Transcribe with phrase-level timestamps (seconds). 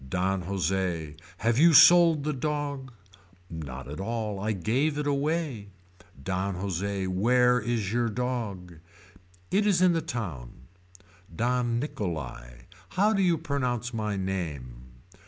[0.09, 1.15] Don Jose.
[1.37, 2.91] Have you sold the dog.
[3.51, 5.67] Not at all I gave it away.
[6.23, 7.05] Don Jose.
[7.05, 8.79] Where is your dog.
[9.51, 10.61] It is in the town.
[11.35, 12.61] Don Nicholai.
[12.97, 14.85] How do you pronounce my name.